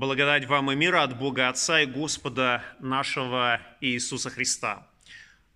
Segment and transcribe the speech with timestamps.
[0.00, 4.88] Благодать вам и мира от Бога Отца и Господа нашего Иисуса Христа.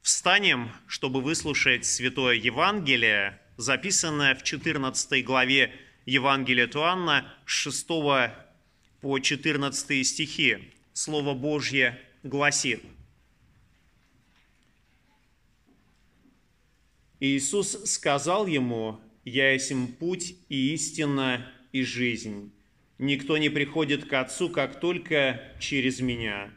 [0.03, 5.73] Встанем, чтобы выслушать Святое Евангелие, записанное в 14 главе
[6.05, 7.87] Евангелия Туанна с 6
[9.01, 10.75] по 14 стихи.
[10.93, 12.83] Слово Божье гласит.
[17.19, 22.54] Иисус сказал ему, «Я есть путь и истина и жизнь».
[22.99, 26.51] Никто не приходит к Отцу, как только через Меня.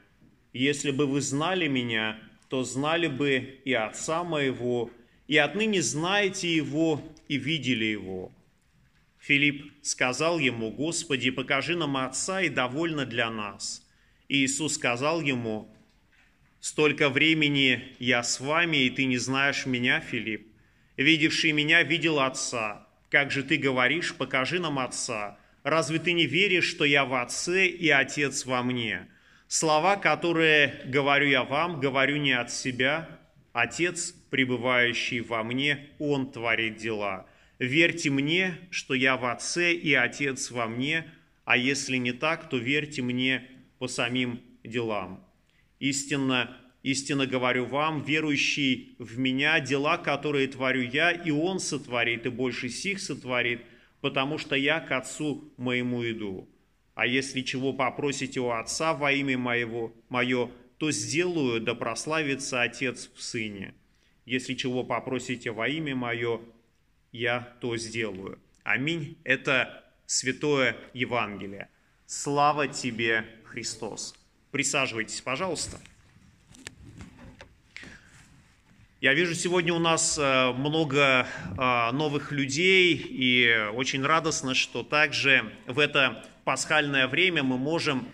[0.53, 4.91] Если бы вы знали Меня, то знали бы и Отца Моего,
[5.27, 8.31] и отныне знаете Его и видели Его».
[9.19, 13.85] Филипп сказал ему, «Господи, покажи нам Отца, и довольно для нас».
[14.29, 15.73] И Иисус сказал ему,
[16.59, 20.47] «Столько времени я с вами, и ты не знаешь Меня, Филипп.
[20.97, 22.87] Видевший Меня видел Отца.
[23.09, 25.39] Как же ты говоришь, покажи нам Отца?»
[25.69, 29.07] Разве ты не веришь, что я в Отце и Отец во мне?
[29.47, 33.09] Слова, которые говорю я вам, говорю не от себя.
[33.53, 37.27] Отец, пребывающий во мне, Он творит дела.
[37.59, 41.11] Верьте мне, что я в Отце и Отец во мне,
[41.43, 43.47] а если не так, то верьте мне
[43.79, 45.25] по самим делам.
[45.79, 52.29] Истинно, истинно говорю вам, верующий в меня, дела, которые творю я, и Он сотворит, и
[52.29, 53.61] больше сих сотворит–
[54.07, 56.47] потому что я к Отцу моему иду.
[56.95, 63.11] А если чего попросите у Отца во имя моего, мое, то сделаю, да прославится Отец
[63.13, 63.73] в Сыне.
[64.25, 66.39] Если чего попросите во имя мое,
[67.11, 68.39] я то сделаю.
[68.63, 69.17] Аминь.
[69.25, 71.67] Это Святое Евангелие.
[72.05, 74.15] Слава тебе, Христос.
[74.51, 75.81] Присаживайтесь, пожалуйста.
[78.99, 85.53] Я вижу, сегодня у нас э, много э, новых людей, и очень радостно, что также
[85.67, 88.07] в это пасхальное время мы можем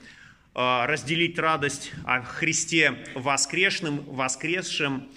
[0.53, 5.09] э, разделить радость о Христе воскресшим, воскресшим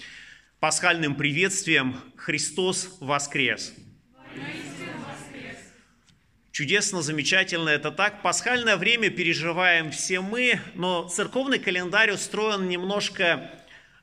[0.60, 3.75] пасхальным приветствием «Христос воскрес».
[6.53, 8.22] Чудесно, замечательно, это так.
[8.22, 13.50] Пасхальное время переживаем все мы, но церковный календарь устроен немножко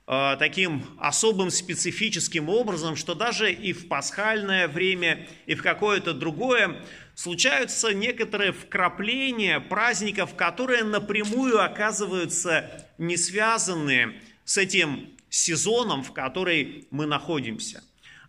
[0.06, 6.84] Э, таким особым специфическим образом, что даже и в пасхальное время, и в какое-то другое
[7.16, 17.06] случаются некоторые вкрапления праздников, которые напрямую оказываются не связаны с этим сезоном, в который мы
[17.06, 17.82] находимся.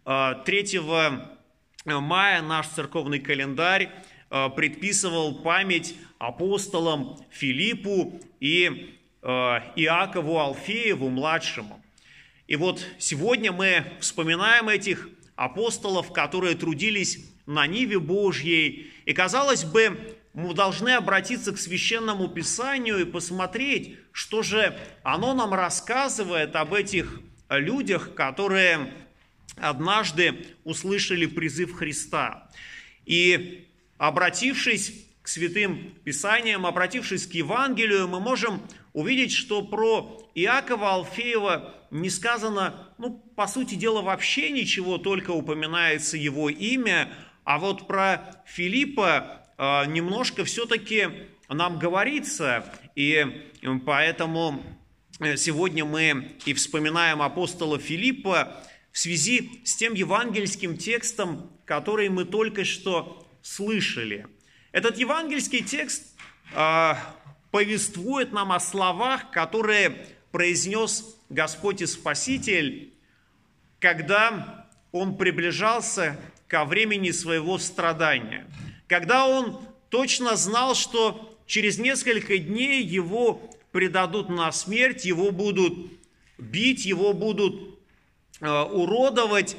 [0.04, 3.90] 3 э, мая наш церковный календарь
[4.30, 11.82] э, предписывал память апостолам Филиппу и Э, Иакову Алфееву, младшему.
[12.46, 18.92] И вот сегодня мы вспоминаем этих апостолов, которые трудились на Ниве Божьей.
[19.06, 25.54] И, казалось бы, мы должны обратиться к Священному Писанию и посмотреть, что же оно нам
[25.54, 28.92] рассказывает об этих людях, которые
[29.56, 32.50] однажды услышали призыв Христа.
[33.06, 38.60] И обратившись к святым Писаниям, обратившись к Евангелию, мы можем
[38.92, 46.18] увидеть, что про Иакова Алфеева не сказано, ну, по сути дела, вообще ничего, только упоминается
[46.18, 47.10] его имя,
[47.44, 51.08] а вот про Филиппа э, немножко все-таки
[51.48, 53.48] нам говорится, и
[53.86, 54.62] поэтому
[55.20, 62.26] э, сегодня мы и вспоминаем апостола Филиппа в связи с тем евангельским текстом, который мы
[62.26, 64.26] только что слышали.
[64.74, 66.02] Этот евангельский текст
[66.52, 66.94] э,
[67.52, 72.92] повествует нам о словах, которые произнес Господь и Спаситель,
[73.78, 76.18] когда Он приближался
[76.48, 78.50] ко времени своего страдания,
[78.88, 85.72] когда Он точно знал, что через несколько дней Его предадут на смерть, Его будут
[86.36, 87.78] бить, Его будут
[88.40, 89.56] э, уродовать,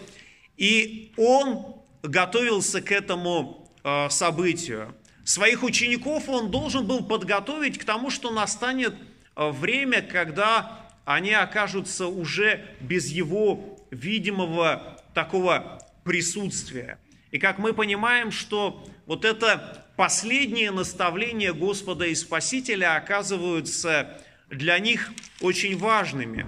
[0.58, 4.94] и Он готовился к этому э, событию.
[5.26, 8.94] Своих учеников он должен был подготовить к тому, что настанет
[9.36, 17.00] э, время, когда они окажутся уже без его видимого такого присутствия.
[17.32, 25.12] И как мы понимаем, что вот это последние наставления Господа и Спасителя оказываются для них
[25.42, 26.46] очень важными.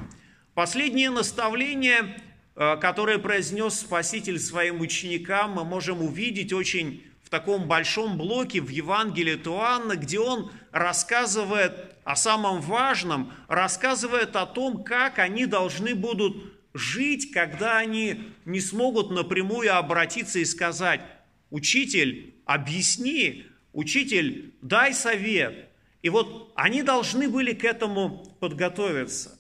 [0.54, 2.22] Последние наставления,
[2.56, 8.70] э, которые произнес Спаситель своим ученикам, мы можем увидеть очень в таком большом блоке в
[8.70, 11.74] Евангелии Туанна, где он рассказывает
[12.06, 16.38] о самом важном, рассказывает о том, как они должны будут
[16.74, 21.02] жить, когда они не смогут напрямую обратиться и сказать,
[21.50, 25.68] «Учитель, объясни, учитель, дай совет».
[26.02, 29.38] И вот они должны были к этому подготовиться.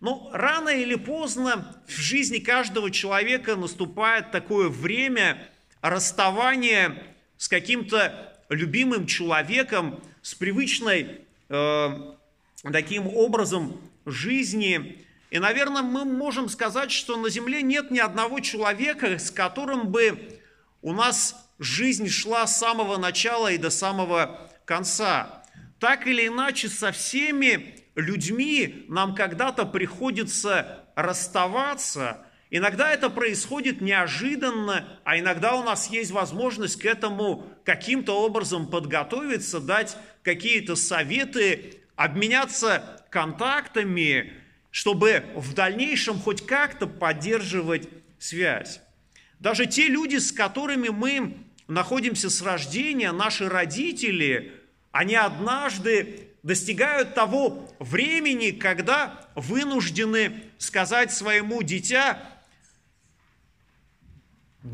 [0.00, 5.50] Но рано или поздно в жизни каждого человека наступает такое время
[5.82, 12.14] расставания с каким-то любимым человеком, с привычной э,
[12.62, 15.04] таким образом жизни.
[15.30, 20.40] И, наверное, мы можем сказать, что на Земле нет ни одного человека, с которым бы
[20.82, 25.42] у нас жизнь шла с самого начала и до самого конца.
[25.78, 32.25] Так или иначе, со всеми людьми нам когда-то приходится расставаться.
[32.50, 39.58] Иногда это происходит неожиданно, а иногда у нас есть возможность к этому каким-то образом подготовиться,
[39.58, 44.32] дать какие-то советы, обменяться контактами,
[44.70, 47.88] чтобы в дальнейшем хоть как-то поддерживать
[48.18, 48.80] связь.
[49.40, 54.52] Даже те люди, с которыми мы находимся с рождения, наши родители,
[54.92, 62.35] они однажды достигают того времени, когда вынуждены сказать своему дитя,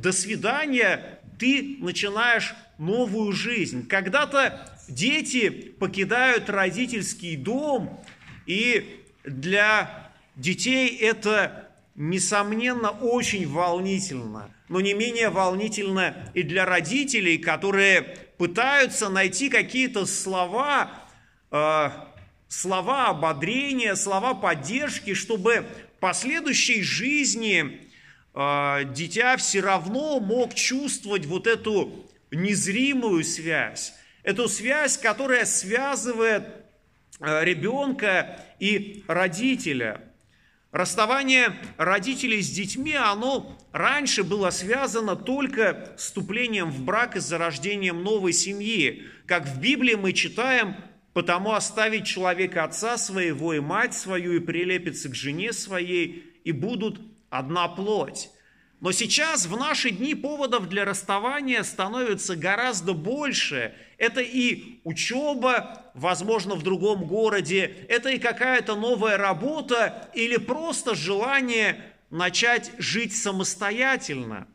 [0.01, 3.87] до свидания, ты начинаешь новую жизнь.
[3.87, 8.03] Когда-то дети покидают родительский дом,
[8.47, 18.03] и для детей это, несомненно, очень волнительно, но не менее волнительно и для родителей, которые
[18.39, 21.03] пытаются найти какие-то слова,
[21.53, 21.91] Э,
[22.49, 25.67] слова ободрения, слова поддержки, чтобы
[25.97, 27.89] в последующей жизни
[28.35, 36.45] дитя все равно мог чувствовать вот эту незримую связь, эту связь, которая связывает
[37.21, 40.01] э, ребенка и родителя.
[40.71, 48.03] Расставание родителей с детьми, оно раньше было связано только с вступлением в брак и зарождением
[48.03, 49.03] новой семьи.
[49.27, 50.77] Как в Библии мы читаем
[51.13, 57.01] Потому оставить человека отца своего и мать свою, и прилепится к жене своей, и будут
[57.33, 58.31] одна плоть.
[58.81, 63.75] Но сейчас, в наши дни, поводов для расставания становится гораздо больше.
[63.97, 71.83] Это и учеба, возможно, в другом городе, это и какая-то новая работа, или просто желание
[72.11, 74.47] начать жить самостоятельно.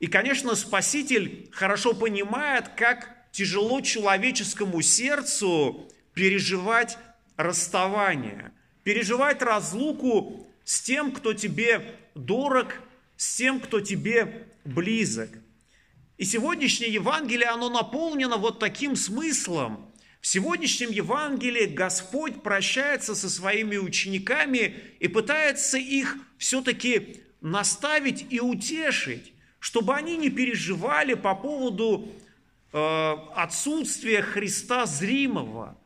[0.00, 6.98] И, конечно, Спаситель хорошо понимает, как тяжело человеческому сердцу переживать
[7.36, 8.52] расставание,
[8.82, 12.74] переживать разлуку с тем, кто тебе дорог,
[13.16, 15.30] с тем, кто тебе близок.
[16.18, 19.90] И сегодняшнее Евангелие, оно наполнено вот таким смыслом.
[20.20, 29.32] В сегодняшнем Евангелии Господь прощается со своими учениками и пытается их все-таки наставить и утешить,
[29.58, 32.08] чтобы они не переживали по поводу
[32.72, 35.76] Э, отсутствие Христа зримого.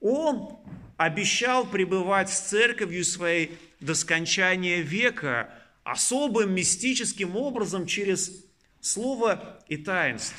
[0.00, 0.58] Он
[0.96, 5.52] обещал пребывать с церковью своей до скончания века
[5.84, 8.44] особым мистическим образом через
[8.80, 10.36] слово и таинство.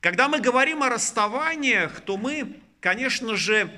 [0.00, 3.70] Когда мы говорим о расставаниях, то мы, конечно же,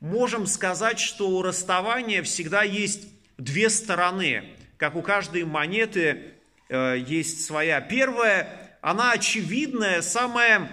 [0.00, 4.44] можем сказать, что у расставания всегда есть две стороны.
[4.76, 6.34] Как у каждой монеты
[6.68, 7.80] э, есть своя.
[7.80, 10.70] Первая она очевидная, самая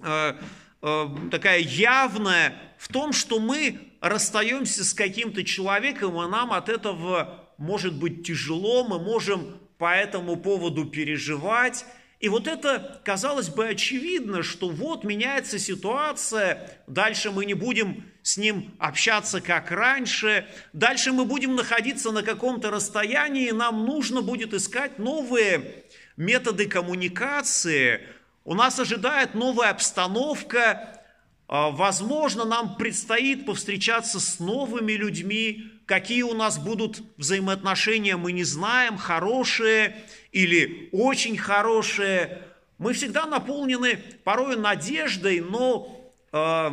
[0.00, 0.34] э,
[0.80, 7.94] такая явная в том, что мы расстаемся с каким-то человеком, и нам от этого может
[7.94, 11.84] быть тяжело, мы можем по этому поводу переживать.
[12.20, 18.36] И вот это, казалось бы, очевидно, что вот меняется ситуация, дальше мы не будем с
[18.36, 24.98] ним общаться как раньше, дальше мы будем находиться на каком-то расстоянии, нам нужно будет искать
[24.98, 25.84] новые
[26.18, 28.02] методы коммуникации,
[28.44, 31.00] у нас ожидает новая обстановка,
[31.46, 38.44] а, возможно, нам предстоит повстречаться с новыми людьми, какие у нас будут взаимоотношения, мы не
[38.44, 42.42] знаем, хорошие или очень хорошие.
[42.78, 46.70] Мы всегда наполнены порой надеждой, но э,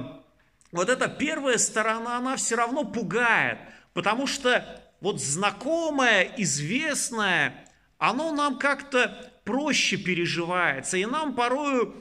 [0.71, 3.57] вот эта первая сторона, она все равно пугает,
[3.93, 4.63] потому что
[5.01, 7.65] вот знакомое, известное,
[7.97, 10.97] оно нам как-то проще переживается.
[10.97, 11.95] И нам порою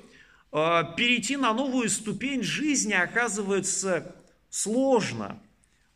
[0.53, 4.17] э, перейти на новую ступень жизни оказывается
[4.51, 5.41] сложно.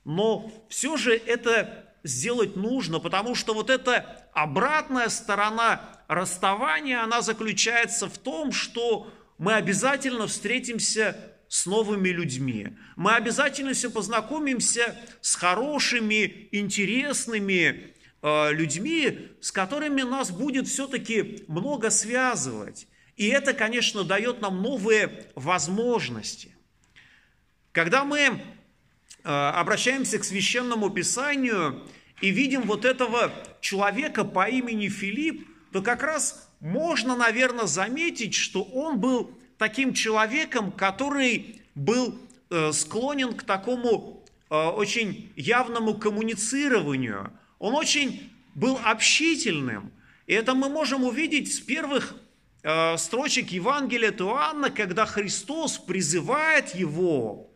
[0.05, 8.09] Но все же это сделать нужно, потому что вот эта обратная сторона расставания, она заключается
[8.09, 11.17] в том, что мы обязательно встретимся
[11.49, 12.69] с новыми людьми.
[12.95, 22.87] Мы обязательно все познакомимся с хорошими, интересными, людьми, с которыми нас будет все-таки много связывать.
[23.17, 26.55] И это, конечно, дает нам новые возможности.
[27.73, 28.39] Когда мы э,
[29.23, 31.87] обращаемся к священному писанию
[32.21, 38.63] и видим вот этого человека по имени Филипп, то как раз можно, наверное, заметить, что
[38.63, 47.33] он был таким человеком, который был э, склонен к такому э, очень явному коммуницированию.
[47.61, 49.93] Он очень был общительным.
[50.27, 52.17] И это мы можем увидеть с первых
[52.63, 57.53] э, строчек Евангелия Туанна, когда Христос призывает его,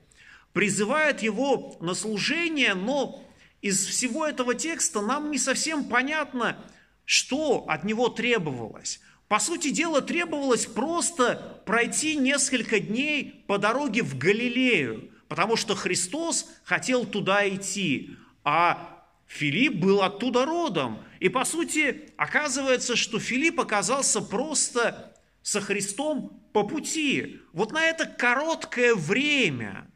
[0.52, 3.24] призывает его на служение, но
[3.62, 6.58] из всего этого текста нам не совсем понятно,
[7.06, 9.00] что от него требовалось.
[9.28, 16.46] По сути дела, требовалось просто пройти несколько дней по дороге в Галилею, потому что Христос
[16.64, 18.93] хотел туда идти, а
[19.26, 20.98] Филипп был оттуда родом.
[21.20, 27.40] И по сути, оказывается, что Филипп оказался просто со Христом по пути.
[27.52, 29.90] Вот на это короткое время.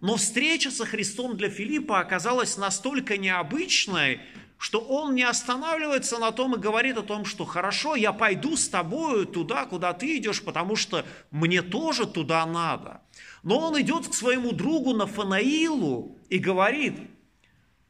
[0.00, 4.20] Но встреча со Христом для Филиппа оказалась настолько необычной,
[4.56, 8.68] что он не останавливается на том и говорит о том, что хорошо, я пойду с
[8.68, 13.02] тобою туда, куда ты идешь, потому что мне тоже туда надо.
[13.42, 16.94] Но он идет к своему другу Нафанаилу и говорит,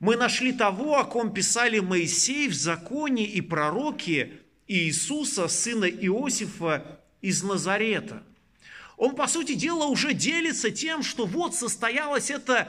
[0.00, 7.43] мы нашли того, о ком писали Моисей в законе и пророки Иисуса, сына Иосифа из
[7.43, 8.23] Назарета.
[8.97, 12.69] Он, по сути дела, уже делится тем, что вот состоялось это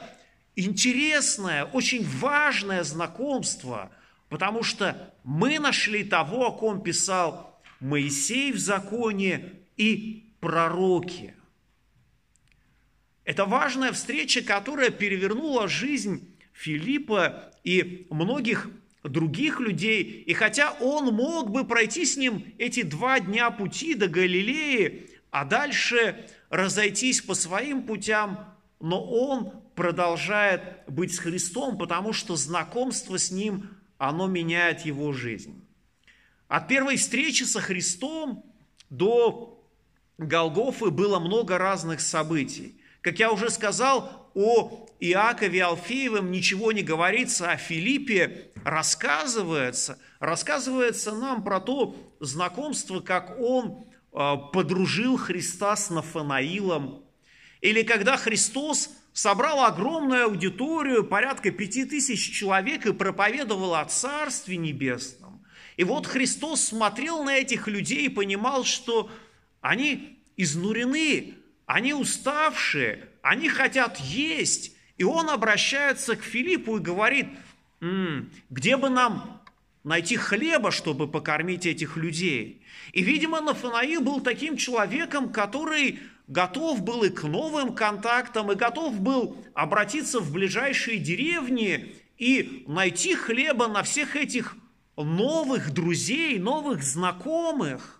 [0.56, 3.92] интересное, очень важное знакомство,
[4.30, 11.36] потому что мы нашли того, о ком писал Моисей в законе и пророки.
[13.24, 16.28] Это важная встреча, которая перевернула жизнь
[16.60, 18.70] Филиппа и многих
[19.04, 20.04] других людей.
[20.28, 25.46] И хотя он мог бы пройти с ним эти два дня пути до Галилеи, а
[25.46, 33.32] дальше разойтись по своим путям, но он продолжает быть с Христом, потому что знакомство с
[33.32, 35.66] Ним, оно меняет его жизнь.
[36.50, 38.44] От первой встречи со Христом
[38.90, 39.64] до
[40.18, 42.79] Голгофы было много разных событий.
[43.02, 49.98] Как я уже сказал, о Иакове Алфеевым ничего не говорится, о Филиппе рассказывается.
[50.20, 57.04] Рассказывается нам про то знакомство, как он а, подружил Христа с Нафанаилом.
[57.62, 65.46] Или когда Христос собрал огромную аудиторию, порядка пяти тысяч человек, и проповедовал о Царстве Небесном.
[65.78, 69.10] И вот Христос смотрел на этих людей и понимал, что
[69.62, 71.36] они изнурены,
[71.70, 74.76] они уставшие, они хотят есть.
[74.98, 77.28] И он обращается к Филиппу и говорит,
[77.80, 79.40] «М-м, где бы нам
[79.84, 82.64] найти хлеба, чтобы покормить этих людей?
[82.92, 89.00] И, видимо, Нафанаил был таким человеком, который готов был и к новым контактам, и готов
[89.00, 94.58] был обратиться в ближайшие деревни и найти хлеба на всех этих
[94.98, 97.99] новых друзей, новых знакомых.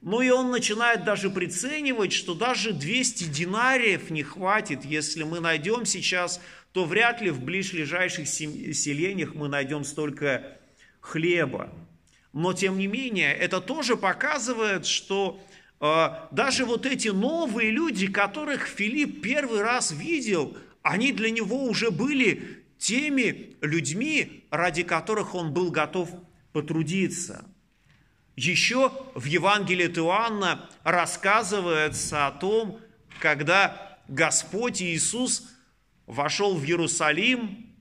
[0.00, 4.84] Ну и он начинает даже приценивать, что даже 200 динариев не хватит.
[4.84, 6.40] Если мы найдем сейчас,
[6.72, 10.56] то вряд ли в ближайших селениях мы найдем столько
[11.00, 11.72] хлеба.
[12.32, 15.40] Но тем не менее, это тоже показывает, что
[15.80, 21.90] а, даже вот эти новые люди, которых Филипп первый раз видел, они для него уже
[21.90, 26.10] были теми людьми, ради которых он был готов
[26.52, 27.44] потрудиться.
[28.38, 32.78] Еще в Евангелии Иоанна рассказывается о том,
[33.18, 35.48] когда Господь Иисус
[36.06, 37.74] вошел в Иерусалим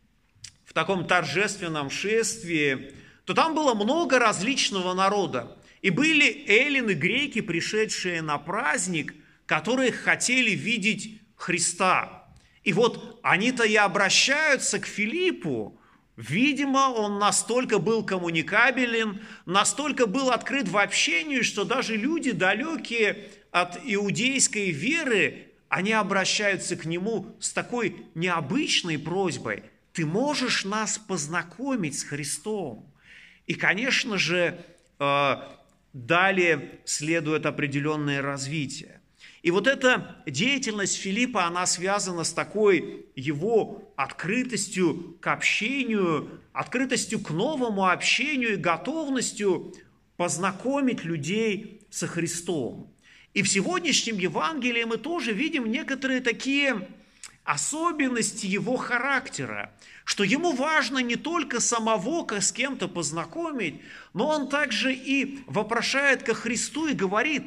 [0.65, 2.91] в таком торжественном шествии,
[3.25, 5.55] то там было много различного народа.
[5.83, 9.13] И были эллины, греки, пришедшие на праздник,
[9.45, 12.25] которые хотели видеть Христа.
[12.63, 15.79] И вот они-то и обращаются к Филиппу.
[16.17, 23.79] Видимо, он настолько был коммуникабелен, настолько был открыт в общении, что даже люди, далекие от
[23.85, 29.63] иудейской веры, они обращаются к нему с такой необычной просьбой.
[29.93, 32.91] Ты можешь нас познакомить с Христом?
[33.45, 34.59] И, конечно же,
[34.97, 35.35] э,
[35.93, 38.96] далее следует определенное развитие.
[39.47, 47.29] И вот эта деятельность Филиппа, она связана с такой его открытостью к общению, открытостью к
[47.29, 49.73] новому общению и готовностью
[50.17, 52.93] познакомить людей со Христом.
[53.33, 56.85] И в сегодняшнем Евангелии мы тоже видим некоторые такие
[57.45, 59.71] особенности его характера,
[60.03, 63.79] что ему важно не только самого с кем-то познакомить,
[64.13, 67.43] но он также и вопрошает ко Христу и говорит,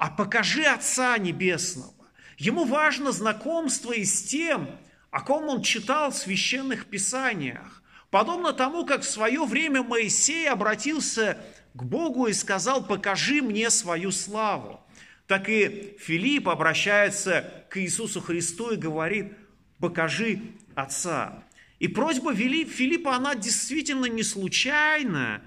[0.00, 1.92] а покажи Отца Небесного.
[2.38, 4.70] Ему важно знакомство и с тем,
[5.10, 7.82] о ком он читал в священных писаниях.
[8.08, 11.36] Подобно тому, как в свое время Моисей обратился
[11.74, 14.80] к Богу и сказал, покажи мне свою славу.
[15.26, 19.34] Так и Филипп обращается к Иисусу Христу и говорит,
[19.80, 20.40] покажи
[20.74, 21.44] Отца.
[21.78, 25.42] И просьба Филиппа, она действительно не случайна,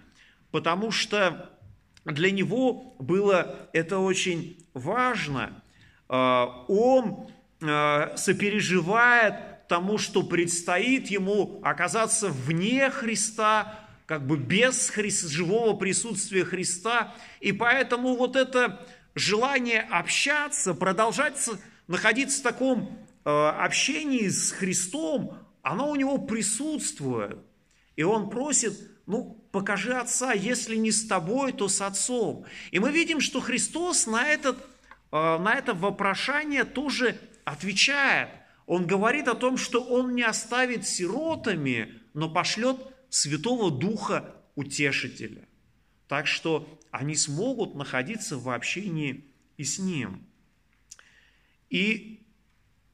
[0.52, 1.53] потому что
[2.06, 5.64] для него было это очень важно.
[6.10, 7.28] А, он
[7.62, 16.44] а, сопереживает тому, что предстоит ему оказаться вне Христа, как бы без Христа, живого присутствия
[16.44, 17.16] Христа.
[17.40, 21.50] И поэтому вот это желание общаться, продолжать
[21.88, 27.40] находиться в таком э, общении с Христом, оно у него присутствует.
[27.96, 28.74] И он просит,
[29.06, 32.44] ну, покажи Отца, если не с тобой, то с Отцом.
[32.72, 34.58] И мы видим, что Христос на, этот,
[35.12, 38.30] э, на это вопрошание тоже отвечает.
[38.66, 42.78] Он говорит о том, что Он не оставит сиротами, но пошлет
[43.10, 45.48] Святого Духа Утешителя.
[46.08, 49.24] Так что они смогут находиться в общении
[49.58, 50.26] и с Ним.
[51.70, 52.26] И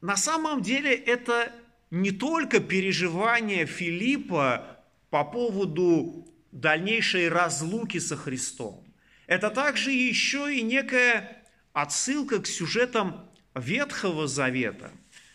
[0.02, 1.54] на самом деле это
[1.90, 8.84] не только переживание Филиппа по поводу дальнейшей разлуки со Христом.
[9.28, 14.92] Это также еще и некая отсылка к сюжетам Ветхого Завета,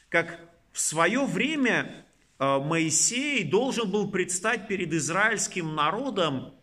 [0.08, 0.40] как
[0.72, 2.04] в свое время
[2.38, 6.54] Э, Моисей должен был предстать перед израильским народом,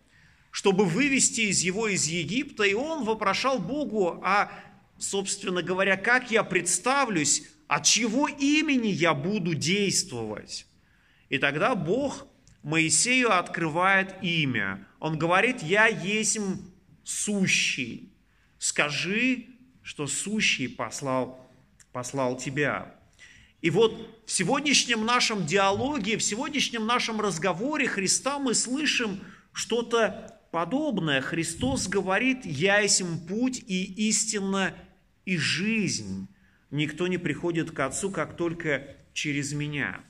[0.51, 4.51] чтобы вывести из его из Египта, и он вопрошал Богу, а,
[4.98, 10.67] собственно говоря, как я представлюсь, от чего имени я буду действовать.
[11.29, 12.27] И тогда Бог
[12.63, 14.88] Моисею открывает имя.
[15.00, 16.39] Он говорит, я есть
[17.03, 18.13] сущий.
[18.60, 19.48] Скажи,
[19.82, 21.50] что сущий послал,
[21.91, 22.96] послал тебя.
[23.62, 29.20] И вот в сегодняшнем нашем диалоге, в сегодняшнем нашем разговоре Христа мы слышим
[29.53, 31.22] что-то подобное.
[31.22, 34.75] Христос говорит, «Я есть путь и истина
[35.25, 36.27] и жизнь.
[36.70, 40.03] Никто не приходит к Отцу, как только через Меня».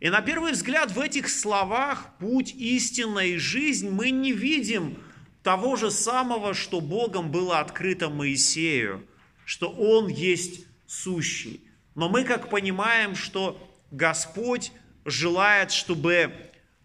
[0.00, 4.98] И на первый взгляд в этих словах «путь, истина и жизнь» мы не видим
[5.42, 9.04] того же самого, что Богом было открыто Моисею,
[9.44, 11.60] что Он есть сущий.
[11.94, 13.58] Но мы как понимаем, что
[13.90, 14.70] Господь
[15.04, 16.32] желает, чтобы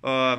[0.01, 0.37] э,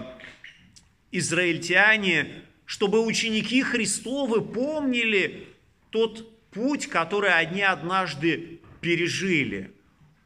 [1.12, 5.46] израильтяне, чтобы ученики Христовы помнили
[5.90, 9.70] тот путь, который они однажды пережили.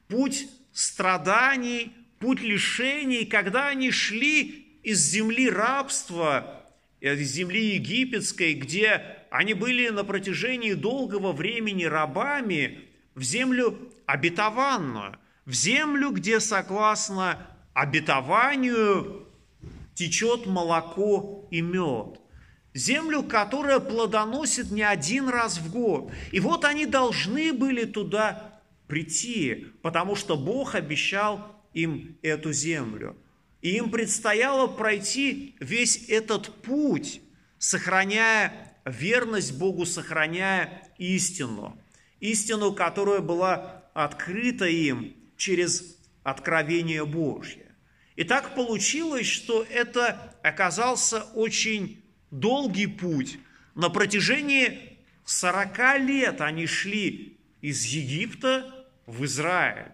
[0.09, 6.65] Путь страданий, путь лишений, когда они шли из земли рабства,
[7.01, 12.81] из земли египетской, где они были на протяжении долгого времени рабами,
[13.15, 19.27] в землю обетованную, в землю, где согласно обетованию
[19.95, 22.21] течет молоко и мед.
[22.75, 26.13] Землю, которая плодоносит не один раз в год.
[26.31, 33.17] И вот они должны были туда прийти, потому что Бог обещал им эту землю.
[33.63, 37.21] И им предстояло пройти весь этот путь,
[37.59, 41.81] сохраняя верность Богу, сохраняя истину.
[42.21, 47.67] Истину, которая была открыто им через откровение Божье.
[48.17, 53.39] И так получилось, что это оказался очень долгий путь.
[53.75, 59.93] На протяжении 40 лет они шли из Египта в Израиль.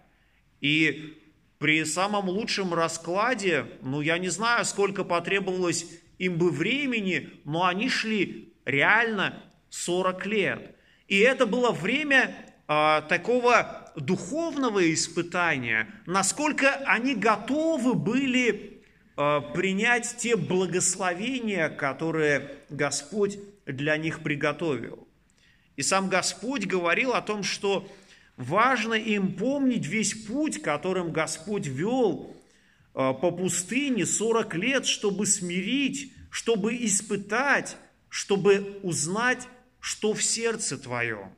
[0.60, 1.18] И
[1.58, 5.86] при самом лучшем раскладе, ну я не знаю, сколько потребовалось
[6.18, 10.76] им бы времени, но они шли реально 40 лет.
[11.08, 12.34] И это было время
[12.66, 18.82] а, такого духовного испытания, насколько они готовы были
[19.16, 25.06] э, принять те благословения, которые Господь для них приготовил.
[25.76, 27.88] И сам Господь говорил о том, что
[28.36, 32.34] важно им помнить весь путь, которым Господь вел
[32.94, 37.76] э, по пустыне 40 лет, чтобы смирить, чтобы испытать,
[38.08, 39.48] чтобы узнать,
[39.80, 41.32] что в сердце твоем.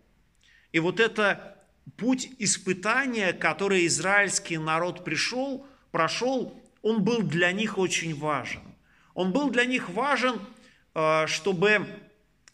[0.72, 1.56] И вот это
[1.96, 8.62] путь испытания, который израильский народ пришел, прошел, он был для них очень важен.
[9.14, 10.40] Он был для них важен,
[10.94, 11.86] э, чтобы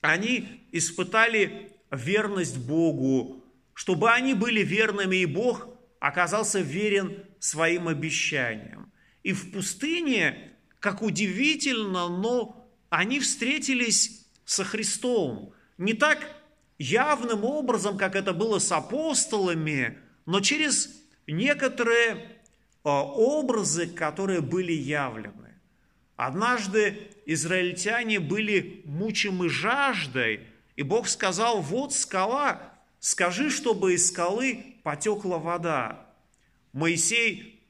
[0.01, 3.42] они испытали верность Богу,
[3.75, 5.69] чтобы они были верными, и Бог
[6.01, 8.93] оказался верен своим обещаниям.
[9.23, 15.55] И в пустыне, как удивительно, но они встретились со Христом.
[15.79, 16.19] Не так
[16.79, 20.91] явным образом, как это было с апостолами, но через
[21.27, 22.39] некоторые
[22.85, 25.55] а, образы, которые были явлены.
[26.17, 30.41] Однажды израильтяне были мучимы жаждой,
[30.77, 32.72] и Бог сказал, вот скала,
[33.03, 36.07] скажи, чтобы из скалы потекла вода.
[36.73, 37.61] Моисей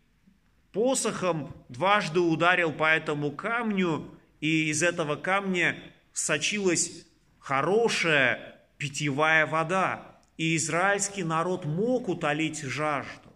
[0.73, 7.07] посохом дважды ударил по этому камню, и из этого камня сочилась
[7.39, 13.33] хорошая питьевая вода, и израильский народ мог утолить жажду.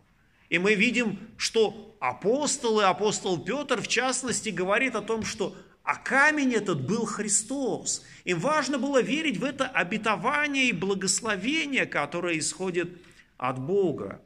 [0.51, 6.53] И мы видим, что апостолы, апостол Петр в частности говорит о том, что а камень
[6.53, 8.05] этот был Христос.
[8.25, 13.01] Им важно было верить в это обетование и благословение, которое исходит
[13.39, 14.21] от Бога.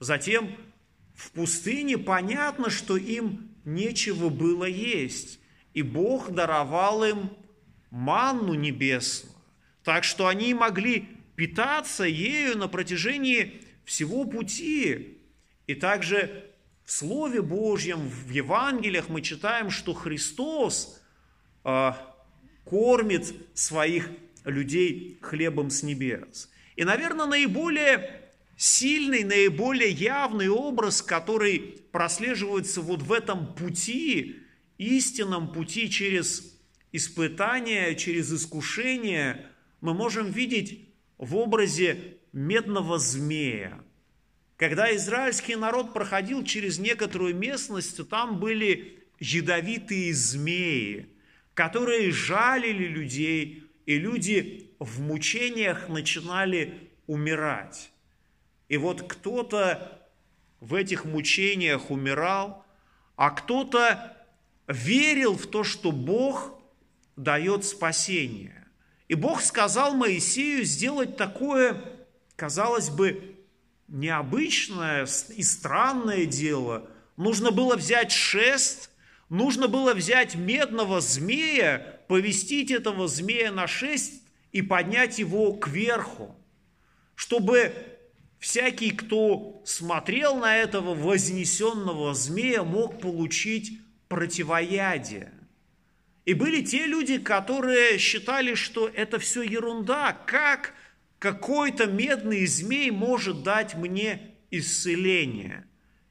[0.00, 0.56] Затем
[1.14, 5.40] в пустыне понятно, что им нечего было есть,
[5.74, 7.32] и Бог даровал им
[7.90, 9.36] манну небесную,
[9.84, 15.18] так что они могли питаться ею на протяжении всего пути.
[15.66, 16.47] И также
[16.88, 21.02] в Слове Божьем, в Евангелиях мы читаем, что Христос
[21.62, 21.92] э,
[22.64, 24.08] кормит своих
[24.46, 26.48] людей хлебом с небес.
[26.76, 34.36] И, наверное, наиболее сильный, наиболее явный образ, который прослеживается вот в этом пути,
[34.78, 36.58] истинном пути через
[36.92, 39.44] испытания, через искушение,
[39.82, 43.78] мы можем видеть в образе медного змея,
[44.58, 51.08] когда израильский народ проходил через некоторую местность, там были ядовитые змеи,
[51.54, 57.92] которые жалили людей, и люди в мучениях начинали умирать.
[58.68, 60.08] И вот кто-то
[60.60, 62.66] в этих мучениях умирал,
[63.14, 64.16] а кто-то
[64.66, 66.60] верил в то, что Бог
[67.14, 68.66] дает спасение.
[69.06, 71.80] И Бог сказал Моисею сделать такое,
[72.34, 73.37] казалось бы,
[73.88, 76.88] необычное и странное дело.
[77.16, 78.90] Нужно было взять шест,
[79.28, 84.22] нужно было взять медного змея, повестить этого змея на шест
[84.52, 86.36] и поднять его кверху,
[87.14, 87.72] чтобы
[88.38, 95.32] всякий, кто смотрел на этого вознесенного змея, мог получить противоядие.
[96.24, 100.12] И были те люди, которые считали, что это все ерунда.
[100.26, 100.74] Как
[101.18, 105.66] какой-то медный змей может дать мне исцеление.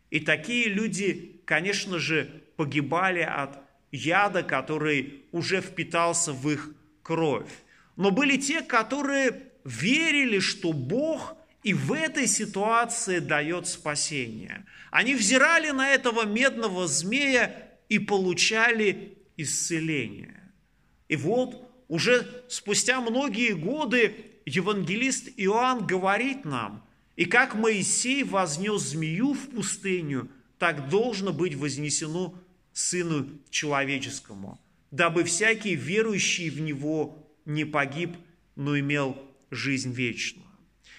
[0.09, 3.59] И такие люди, конечно же, погибали от
[3.91, 7.51] яда, который уже впитался в их кровь.
[7.95, 14.65] Но были те, которые верили, что Бог и в этой ситуации дает спасение.
[14.91, 20.51] Они взирали на этого медного змея и получали исцеление.
[21.09, 24.15] И вот уже спустя многие годы
[24.47, 26.83] евангелист Иоанн говорит нам,
[27.17, 32.33] и как Моисей вознес змею в пустыню, так должно быть вознесено
[32.71, 34.59] Сыну Человеческому,
[34.91, 38.15] дабы всякий верующий в Него не погиб,
[38.55, 39.17] но имел
[39.51, 40.47] жизнь вечную.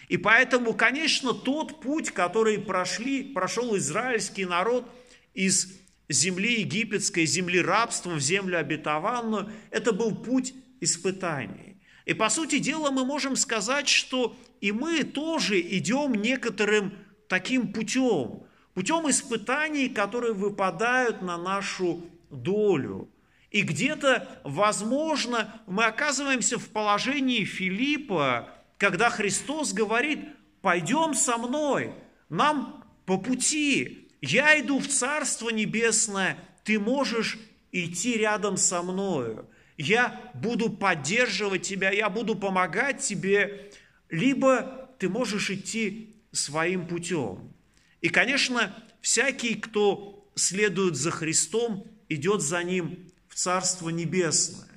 [0.09, 4.91] И поэтому, конечно, тот путь, который прошли, прошел израильский народ
[5.35, 5.75] из
[6.09, 11.68] земли египетской, земли рабства в землю обетованную, это был путь испытаний.
[12.09, 16.95] И по сути дела мы можем сказать, что и мы тоже идем некоторым
[17.29, 23.11] таким путем, путем испытаний, которые выпадают на нашу долю.
[23.51, 30.21] И где-то, возможно, мы оказываемся в положении Филиппа, когда Христос говорит,
[30.63, 31.93] пойдем со мной,
[32.31, 37.39] нам по пути, я иду в Царство Небесное, ты можешь
[37.71, 39.47] идти рядом со мною
[39.79, 43.71] я буду поддерживать тебя, я буду помогать тебе,
[44.11, 47.55] либо ты можешь идти своим путем.
[48.01, 54.69] И, конечно, всякий, кто следует за Христом, идет за Ним в Царство Небесное.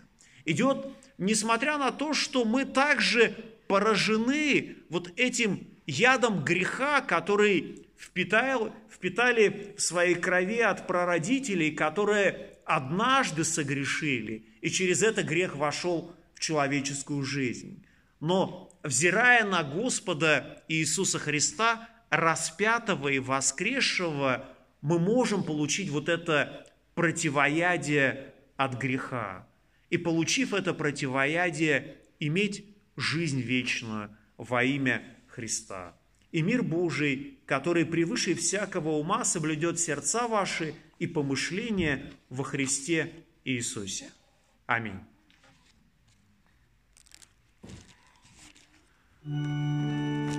[0.45, 0.87] Идет,
[1.17, 3.35] несмотря на то, что мы также
[3.67, 13.43] поражены вот этим ядом греха, который впитал, впитали в своей крови от прародителей, которые однажды
[13.43, 17.85] согрешили, и через это грех вошел в человеческую жизнь.
[18.19, 24.45] Но, взирая на Господа Иисуса Христа, распятого и воскресшего,
[24.81, 29.47] мы можем получить вот это противоядие от греха.
[29.89, 35.95] И получив это противоядие, иметь жизнь вечную во имя Христа.
[36.31, 43.11] И мир Божий, который превыше всякого ума соблюдет сердца ваши и помышления во Христе
[43.43, 44.09] Иисусе.
[44.67, 45.01] Аминь.
[49.25, 50.31] Thank